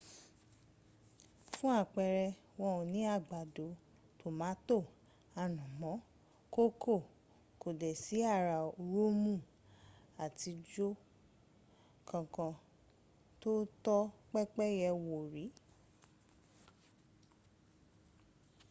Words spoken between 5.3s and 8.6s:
ànàmọ́ kòkó kò dẹ̀ sí ará